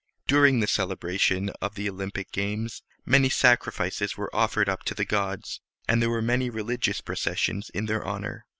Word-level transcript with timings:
During 0.25 0.61
the 0.61 0.65
celebration 0.67 1.51
of 1.61 1.75
the 1.75 1.87
Olympic 1.87 2.31
games 2.31 2.81
many 3.05 3.29
sacrifices 3.29 4.17
were 4.17 4.35
offered 4.35 4.67
up 4.67 4.81
to 4.85 4.95
the 4.95 5.05
gods, 5.05 5.61
and 5.87 6.01
there 6.01 6.09
were 6.09 6.23
many 6.23 6.49
religious 6.49 7.01
processions 7.01 7.69
in 7.69 7.85
their 7.85 8.03
honor. 8.03 8.47